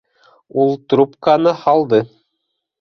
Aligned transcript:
-Ул 0.63 0.73
трубканы 0.95 1.55
һалды. 1.63 2.03